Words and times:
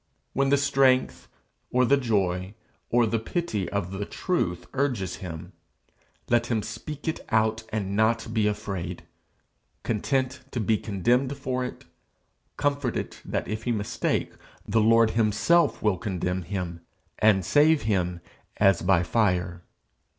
When 0.33 0.49
the 0.49 0.57
strength 0.57 1.27
or 1.69 1.85
the 1.85 1.95
joy 1.95 2.55
or 2.89 3.05
the 3.05 3.19
pity 3.19 3.69
of 3.69 3.91
the 3.91 4.03
truth 4.03 4.65
urges 4.73 5.17
him, 5.17 5.53
let 6.27 6.47
him 6.47 6.63
speak 6.63 7.07
it 7.07 7.19
out 7.29 7.61
and 7.69 7.95
not 7.95 8.33
be 8.33 8.47
afraid 8.47 9.03
content 9.83 10.39
to 10.49 10.59
be 10.59 10.79
condemned 10.79 11.37
for 11.37 11.63
it; 11.63 11.85
comforted 12.57 13.17
that 13.23 13.47
if 13.47 13.65
he 13.65 13.71
mistake, 13.71 14.33
the 14.67 14.81
Lord 14.81 15.11
himself 15.11 15.83
will 15.83 15.99
condemn 15.99 16.41
him, 16.41 16.81
and 17.19 17.45
save 17.45 17.83
him 17.83 18.21
'as 18.57 18.81
by 18.81 19.03
fire.' 19.03 19.61